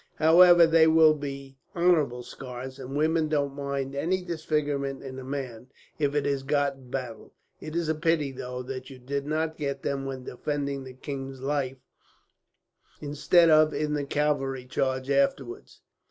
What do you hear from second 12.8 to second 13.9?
instead of